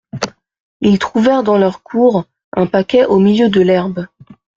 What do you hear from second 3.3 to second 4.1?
de l'herbe.